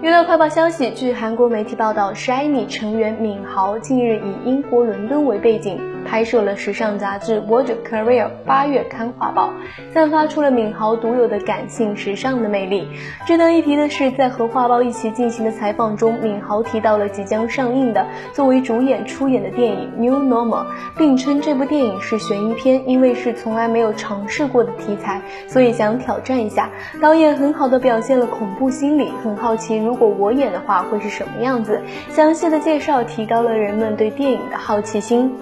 [0.00, 5.78] 娱乐快报消息，据韩国媒体报道，Shiny 成员敏豪近日以英国伦敦为背景。
[6.04, 9.52] 拍摄了时尚杂志《World Career》八月刊画报，
[9.94, 12.88] 散发出了敏豪独有的感性时尚的魅力。
[13.24, 20.64] 值得一提的是，在和画报一起进行的采访中，敏豪提到了即将上映的作为主演出演的电影《New Normal》，
[20.98, 26.68] 并称这部电影是悬疑片，因为是从来没有尝试过的题材，所以想挑战一下。
[27.00, 31.80] 导演很好的表现了恐怖心理，很好奇如果我演的话会是什么样子。
[32.10, 35.32] 详细的介绍提高了人们对电影的好奇心。